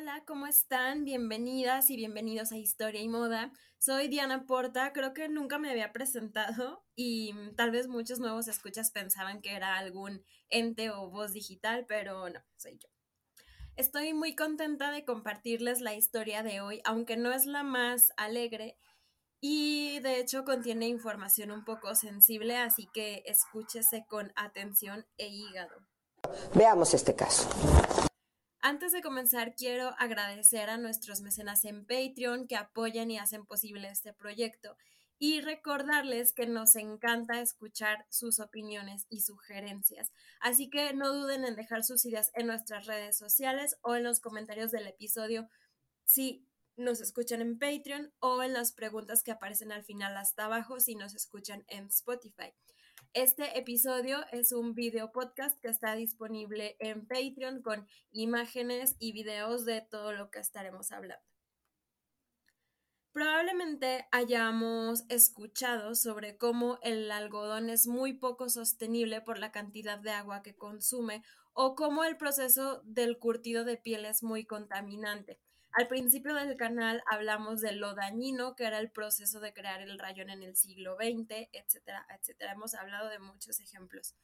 Hola, 0.00 0.22
¿cómo 0.24 0.46
están? 0.46 1.04
Bienvenidas 1.04 1.90
y 1.90 1.96
bienvenidos 1.96 2.52
a 2.52 2.56
Historia 2.56 3.00
y 3.00 3.08
Moda. 3.08 3.50
Soy 3.78 4.06
Diana 4.06 4.46
Porta, 4.46 4.92
creo 4.92 5.12
que 5.12 5.28
nunca 5.28 5.58
me 5.58 5.70
había 5.70 5.92
presentado 5.92 6.84
y 6.94 7.34
tal 7.56 7.72
vez 7.72 7.88
muchos 7.88 8.20
nuevos 8.20 8.46
escuchas 8.46 8.92
pensaban 8.92 9.40
que 9.40 9.56
era 9.56 9.76
algún 9.76 10.22
ente 10.50 10.90
o 10.90 11.10
voz 11.10 11.32
digital, 11.32 11.84
pero 11.88 12.30
no, 12.30 12.38
soy 12.56 12.78
yo. 12.78 12.88
Estoy 13.74 14.14
muy 14.14 14.36
contenta 14.36 14.92
de 14.92 15.04
compartirles 15.04 15.80
la 15.80 15.94
historia 15.94 16.44
de 16.44 16.60
hoy, 16.60 16.80
aunque 16.84 17.16
no 17.16 17.32
es 17.32 17.46
la 17.46 17.64
más 17.64 18.12
alegre 18.16 18.78
y 19.40 19.98
de 19.98 20.20
hecho 20.20 20.44
contiene 20.44 20.86
información 20.86 21.50
un 21.50 21.64
poco 21.64 21.96
sensible, 21.96 22.56
así 22.56 22.88
que 22.94 23.24
escúchese 23.26 24.04
con 24.08 24.32
atención 24.36 25.06
e 25.16 25.26
hígado. 25.26 25.74
Veamos 26.54 26.94
este 26.94 27.16
caso. 27.16 27.48
Antes 28.60 28.90
de 28.90 29.02
comenzar, 29.02 29.54
quiero 29.54 29.94
agradecer 29.98 30.68
a 30.68 30.78
nuestros 30.78 31.20
mecenas 31.20 31.64
en 31.64 31.86
Patreon 31.86 32.48
que 32.48 32.56
apoyan 32.56 33.10
y 33.10 33.18
hacen 33.18 33.46
posible 33.46 33.88
este 33.88 34.12
proyecto 34.12 34.76
y 35.20 35.40
recordarles 35.40 36.32
que 36.32 36.46
nos 36.46 36.74
encanta 36.74 37.40
escuchar 37.40 38.04
sus 38.08 38.40
opiniones 38.40 39.06
y 39.08 39.20
sugerencias. 39.20 40.12
Así 40.40 40.70
que 40.70 40.92
no 40.92 41.12
duden 41.12 41.44
en 41.44 41.54
dejar 41.54 41.84
sus 41.84 42.04
ideas 42.04 42.32
en 42.34 42.48
nuestras 42.48 42.86
redes 42.86 43.16
sociales 43.16 43.76
o 43.82 43.94
en 43.94 44.02
los 44.02 44.18
comentarios 44.18 44.72
del 44.72 44.88
episodio 44.88 45.48
si 46.04 46.44
nos 46.76 47.00
escuchan 47.00 47.40
en 47.40 47.58
Patreon 47.58 48.12
o 48.18 48.42
en 48.42 48.52
las 48.52 48.72
preguntas 48.72 49.22
que 49.22 49.32
aparecen 49.32 49.70
al 49.70 49.84
final 49.84 50.16
hasta 50.16 50.46
abajo 50.46 50.80
si 50.80 50.96
nos 50.96 51.14
escuchan 51.14 51.64
en 51.68 51.86
Spotify. 51.86 52.52
Este 53.14 53.58
episodio 53.58 54.18
es 54.32 54.52
un 54.52 54.74
video 54.74 55.10
podcast 55.12 55.58
que 55.60 55.68
está 55.68 55.94
disponible 55.94 56.76
en 56.78 57.06
Patreon 57.06 57.62
con 57.62 57.88
imágenes 58.12 58.96
y 58.98 59.12
videos 59.12 59.64
de 59.64 59.80
todo 59.80 60.12
lo 60.12 60.30
que 60.30 60.40
estaremos 60.40 60.92
hablando. 60.92 61.24
Probablemente 63.12 64.06
hayamos 64.12 65.04
escuchado 65.08 65.94
sobre 65.94 66.36
cómo 66.36 66.78
el 66.82 67.10
algodón 67.10 67.70
es 67.70 67.86
muy 67.86 68.12
poco 68.12 68.50
sostenible 68.50 69.22
por 69.22 69.38
la 69.38 69.52
cantidad 69.52 69.98
de 69.98 70.10
agua 70.10 70.42
que 70.42 70.54
consume 70.54 71.24
o 71.54 71.74
cómo 71.74 72.04
el 72.04 72.18
proceso 72.18 72.82
del 72.84 73.18
curtido 73.18 73.64
de 73.64 73.78
piel 73.78 74.04
es 74.04 74.22
muy 74.22 74.44
contaminante. 74.44 75.40
Al 75.72 75.86
principio 75.86 76.34
del 76.34 76.56
canal 76.56 77.02
hablamos 77.06 77.60
de 77.60 77.72
lo 77.72 77.94
dañino 77.94 78.56
que 78.56 78.64
era 78.64 78.78
el 78.78 78.90
proceso 78.90 79.40
de 79.40 79.52
crear 79.52 79.80
el 79.80 79.98
rayón 79.98 80.30
en 80.30 80.42
el 80.42 80.56
siglo 80.56 80.96
XX, 80.96 81.48
etcétera, 81.52 82.06
etcétera. 82.18 82.52
Hemos 82.52 82.74
hablado 82.74 83.08
de 83.08 83.18
muchos 83.18 83.60
ejemplos. 83.60 84.14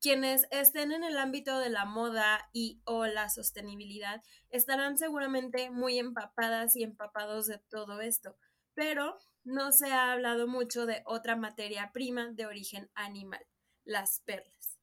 Quienes 0.00 0.46
estén 0.50 0.92
en 0.92 1.04
el 1.04 1.18
ámbito 1.18 1.58
de 1.58 1.68
la 1.68 1.84
moda 1.84 2.48
y 2.52 2.80
o 2.84 3.06
la 3.06 3.28
sostenibilidad 3.28 4.22
estarán 4.48 4.96
seguramente 4.96 5.70
muy 5.70 5.98
empapadas 5.98 6.74
y 6.76 6.84
empapados 6.84 7.46
de 7.46 7.58
todo 7.58 8.00
esto, 8.00 8.36
pero 8.74 9.18
no 9.44 9.72
se 9.72 9.92
ha 9.92 10.12
hablado 10.12 10.46
mucho 10.46 10.86
de 10.86 11.02
otra 11.04 11.36
materia 11.36 11.90
prima 11.92 12.28
de 12.32 12.46
origen 12.46 12.90
animal, 12.94 13.44
las 13.84 14.20
perlas. 14.20 14.79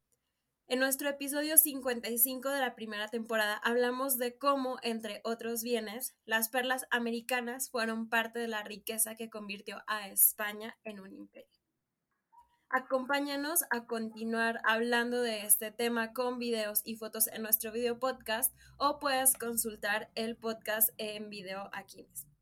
En 0.70 0.80
nuestro 0.80 1.08
episodio 1.08 1.58
55 1.58 2.50
de 2.50 2.60
la 2.60 2.76
primera 2.76 3.08
temporada 3.08 3.56
hablamos 3.56 4.18
de 4.18 4.38
cómo, 4.38 4.80
entre 4.82 5.22
otros 5.24 5.64
bienes, 5.64 6.14
las 6.26 6.50
perlas 6.50 6.86
americanas 6.92 7.70
fueron 7.70 8.10
parte 8.10 8.40
de 8.40 8.50
la 8.50 8.64
riqueza 8.64 9.16
que 9.16 9.30
convirtió 9.30 9.82
a 9.88 10.10
España 10.10 10.78
en 10.84 11.00
un 11.00 11.14
imperio. 11.14 11.62
Acompáñanos 12.68 13.64
a 13.70 13.86
continuar 13.86 14.60
hablando 14.66 15.22
de 15.22 15.46
este 15.46 15.72
tema 15.72 16.12
con 16.12 16.38
videos 16.38 16.82
y 16.84 16.98
fotos 16.98 17.28
en 17.28 17.44
nuestro 17.44 17.72
video 17.72 17.98
podcast 17.98 18.54
o 18.78 19.00
puedes 19.00 19.38
consultar 19.38 20.12
el 20.16 20.36
podcast 20.36 20.90
en 20.98 21.30
video 21.30 21.70
aquí 21.72 22.04
mismo. 22.04 22.37